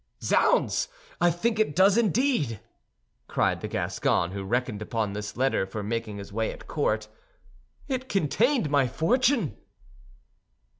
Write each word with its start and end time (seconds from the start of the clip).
"Zounds! 0.23 0.87
I 1.21 1.29
think 1.29 1.59
it 1.59 1.75
does 1.75 1.95
indeed!" 1.95 2.59
cried 3.27 3.61
the 3.61 3.67
Gascon, 3.67 4.31
who 4.31 4.43
reckoned 4.43 4.81
upon 4.81 5.13
this 5.13 5.37
letter 5.37 5.67
for 5.67 5.83
making 5.83 6.17
his 6.17 6.33
way 6.33 6.51
at 6.51 6.65
court. 6.67 7.07
"It 7.87 8.09
contained 8.09 8.71
my 8.71 8.87
fortune!" 8.87 9.55